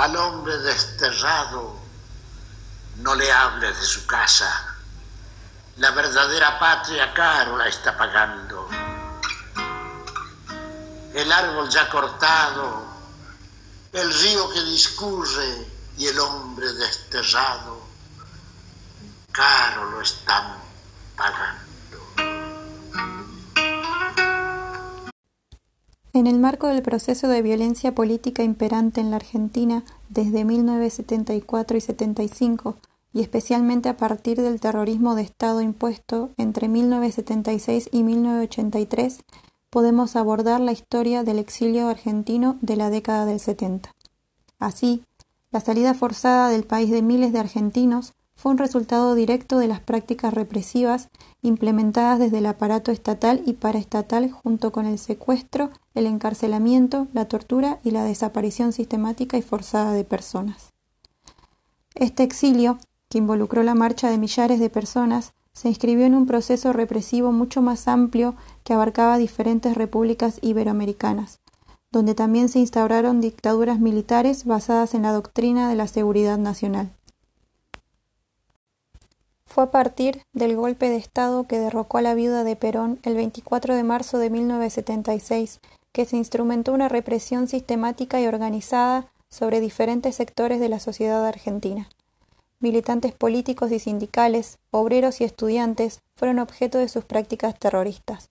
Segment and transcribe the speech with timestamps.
[0.00, 1.76] Al hombre desterrado
[3.00, 4.74] no le hables de su casa.
[5.76, 8.66] La verdadera patria caro la está pagando.
[11.12, 12.82] El árbol ya cortado,
[13.92, 15.66] el río que discurre
[15.98, 17.82] y el hombre desterrado,
[19.32, 20.62] caro lo están
[21.14, 21.69] pagando.
[26.12, 31.80] En el marco del proceso de violencia política imperante en la Argentina desde 1974 y
[31.80, 32.76] 75,
[33.12, 39.20] y especialmente a partir del terrorismo de Estado impuesto entre 1976 y 1983,
[39.70, 43.94] podemos abordar la historia del exilio argentino de la década del 70.
[44.58, 45.04] Así,
[45.52, 49.80] la salida forzada del país de miles de argentinos fue un resultado directo de las
[49.80, 51.10] prácticas represivas
[51.42, 57.80] implementadas desde el aparato estatal y paraestatal junto con el secuestro, el encarcelamiento, la tortura
[57.84, 60.72] y la desaparición sistemática y forzada de personas.
[61.94, 62.78] Este exilio,
[63.10, 67.60] que involucró la marcha de millares de personas, se inscribió en un proceso represivo mucho
[67.60, 71.40] más amplio que abarcaba diferentes repúblicas iberoamericanas,
[71.92, 76.96] donde también se instauraron dictaduras militares basadas en la doctrina de la seguridad nacional.
[79.50, 83.16] Fue a partir del golpe de Estado que derrocó a la viuda de Perón el
[83.16, 85.58] 24 de marzo de 1976
[85.90, 91.88] que se instrumentó una represión sistemática y organizada sobre diferentes sectores de la sociedad argentina.
[92.60, 98.30] Militantes políticos y sindicales, obreros y estudiantes fueron objeto de sus prácticas terroristas.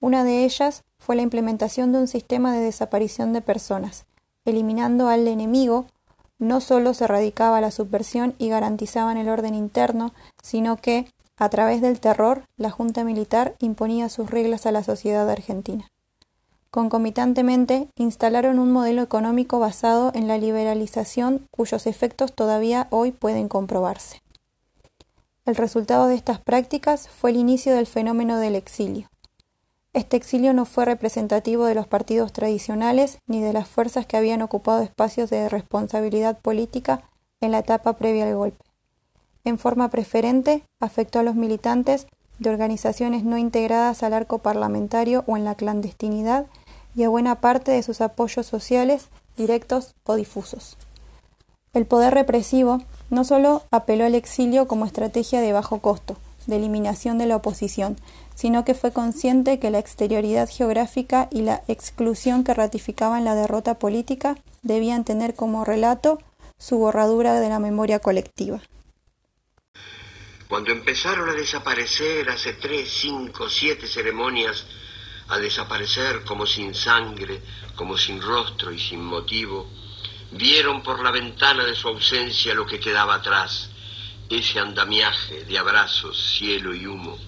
[0.00, 4.06] Una de ellas fue la implementación de un sistema de desaparición de personas,
[4.46, 5.88] eliminando al enemigo
[6.38, 11.80] no solo se erradicaba la subversión y garantizaban el orden interno, sino que, a través
[11.80, 15.90] del terror, la Junta Militar imponía sus reglas a la sociedad argentina.
[16.70, 24.22] Concomitantemente, instalaron un modelo económico basado en la liberalización cuyos efectos todavía hoy pueden comprobarse.
[25.46, 29.08] El resultado de estas prácticas fue el inicio del fenómeno del exilio.
[29.98, 34.42] Este exilio no fue representativo de los partidos tradicionales ni de las fuerzas que habían
[34.42, 37.02] ocupado espacios de responsabilidad política
[37.40, 38.64] en la etapa previa al golpe.
[39.42, 42.06] En forma preferente, afectó a los militantes
[42.38, 46.46] de organizaciones no integradas al arco parlamentario o en la clandestinidad
[46.94, 50.76] y a buena parte de sus apoyos sociales, directos o difusos.
[51.72, 52.78] El poder represivo
[53.10, 56.14] no solo apeló al exilio como estrategia de bajo costo,
[56.48, 57.96] de eliminación de la oposición,
[58.34, 63.78] sino que fue consciente que la exterioridad geográfica y la exclusión que ratificaban la derrota
[63.78, 66.18] política debían tener como relato
[66.58, 68.60] su borradura de la memoria colectiva.
[70.48, 74.64] Cuando empezaron a desaparecer hace tres, cinco, siete ceremonias,
[75.28, 77.42] a desaparecer como sin sangre,
[77.76, 79.68] como sin rostro y sin motivo,
[80.32, 83.70] vieron por la ventana de su ausencia lo que quedaba atrás,
[84.28, 87.18] ese andamiaje de abrazos, cielo y humo.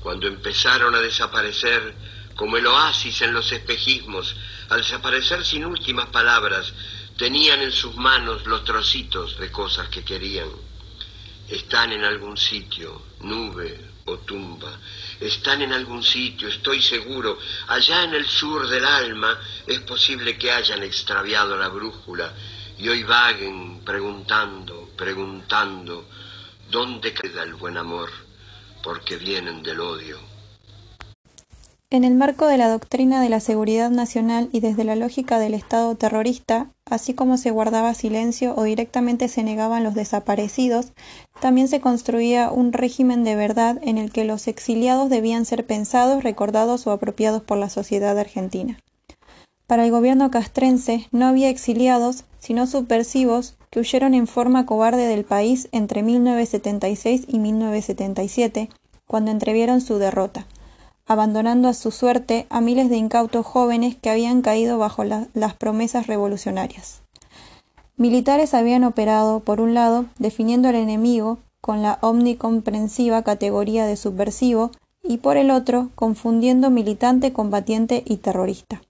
[0.00, 1.94] Cuando empezaron a desaparecer
[2.34, 4.34] como el oasis en los espejismos,
[4.70, 6.72] al desaparecer sin últimas palabras,
[7.16, 10.48] tenían en sus manos los trocitos de cosas que querían.
[11.48, 14.78] Están en algún sitio, nube o tumba,
[15.20, 20.50] están en algún sitio, estoy seguro, allá en el sur del alma es posible que
[20.50, 22.32] hayan extraviado la brújula
[22.78, 26.06] y hoy vaguen preguntando, preguntando,
[26.70, 28.10] ¿dónde queda el buen amor?
[28.82, 30.16] porque vienen del odio.
[31.90, 35.52] En el marco de la doctrina de la seguridad nacional y desde la lógica del
[35.52, 40.92] Estado terrorista, así como se guardaba silencio o directamente se negaban los desaparecidos,
[41.40, 46.24] también se construía un régimen de verdad en el que los exiliados debían ser pensados,
[46.24, 48.78] recordados o apropiados por la sociedad argentina.
[49.66, 55.24] Para el gobierno castrense no había exiliados, sino subversivos que huyeron en forma cobarde del
[55.24, 58.68] país entre 1976 y 1977,
[59.06, 60.46] cuando entrevieron su derrota,
[61.06, 66.06] abandonando a su suerte a miles de incautos jóvenes que habían caído bajo las promesas
[66.06, 67.02] revolucionarias.
[67.96, 74.70] Militares habían operado, por un lado, definiendo al enemigo con la omnicomprensiva categoría de subversivo
[75.02, 78.82] y por el otro, confundiendo militante, combatiente y terrorista.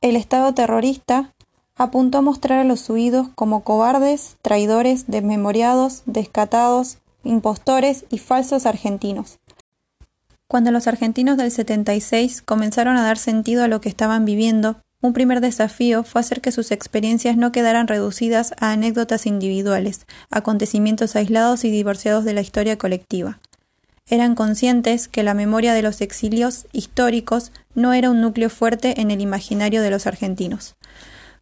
[0.00, 1.34] El Estado terrorista
[1.74, 9.40] apuntó a mostrar a los huidos como cobardes, traidores, desmemoriados, descatados, impostores y falsos argentinos.
[10.46, 15.12] Cuando los argentinos del 76 comenzaron a dar sentido a lo que estaban viviendo, un
[15.12, 21.64] primer desafío fue hacer que sus experiencias no quedaran reducidas a anécdotas individuales, acontecimientos aislados
[21.64, 23.40] y divorciados de la historia colectiva.
[24.10, 29.10] Eran conscientes que la memoria de los exilios históricos no era un núcleo fuerte en
[29.10, 30.76] el imaginario de los argentinos.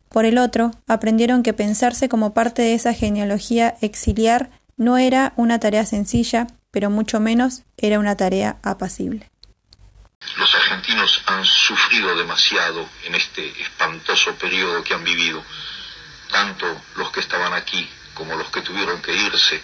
[0.08, 5.60] Por el otro, aprendieron que pensarse como parte de esa genealogía exiliar no era una
[5.60, 9.30] tarea sencilla, pero mucho menos era una tarea apacible.
[10.38, 15.42] Los argentinos han sufrido demasiado en este espantoso periodo que han vivido,
[16.32, 16.66] tanto
[16.96, 19.62] los que estaban aquí como los que tuvieron que irse,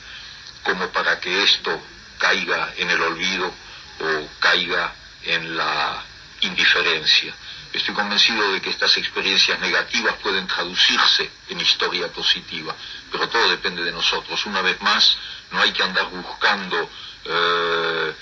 [0.63, 1.81] como para que esto
[2.23, 3.53] caiga en el olvido
[3.99, 4.93] o caiga
[5.25, 6.01] en la
[6.43, 7.35] indiferencia.
[7.73, 12.77] Estoy convencido de que estas experiencias negativas pueden traducirse en historia positiva,
[13.11, 14.47] pero todo depende de nosotros.
[14.47, 15.17] Una vez más,
[15.51, 16.89] no hay que andar buscando
[17.25, 18.15] eh,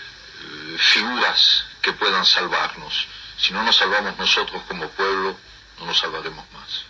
[0.79, 3.06] figuras que puedan salvarnos.
[3.37, 5.37] Si no nos salvamos nosotros como pueblo,
[5.79, 6.90] no nos salvaremos más.